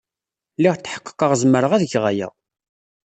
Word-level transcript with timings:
Lliɣ 0.57 0.75
tḥeqqeɣ 0.77 1.31
zemreɣ 1.41 1.71
ad 1.73 1.83
geɣ 1.91 2.05
aya. 2.11 2.27